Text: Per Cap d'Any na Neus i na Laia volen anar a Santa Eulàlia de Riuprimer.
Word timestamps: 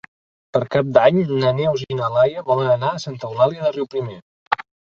Per 0.55 0.61
Cap 0.75 0.87
d'Any 0.97 1.19
na 1.43 1.51
Neus 1.59 1.85
i 1.89 1.99
na 2.01 2.09
Laia 2.15 2.45
volen 2.49 2.73
anar 2.79 2.91
a 2.95 3.05
Santa 3.07 3.31
Eulàlia 3.33 3.69
de 3.69 3.77
Riuprimer. 3.79 4.21